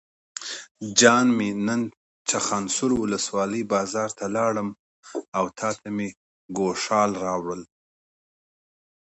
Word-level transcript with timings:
جان 0.99 1.27
مې 1.37 1.49
نن 1.67 1.81
چخانسور 2.29 2.91
ولسوالۍ 3.01 3.61
بازار 3.73 4.09
ته 4.17 4.25
لاړم 4.35 4.69
او 5.37 5.45
تاته 5.59 5.87
مې 5.95 6.07
ګوښال 6.57 7.11
راوړل. 7.25 7.61